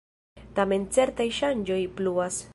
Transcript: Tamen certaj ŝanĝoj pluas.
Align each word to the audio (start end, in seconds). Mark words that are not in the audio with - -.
Tamen 0.59 0.87
certaj 0.97 1.29
ŝanĝoj 1.41 1.81
pluas. 2.01 2.43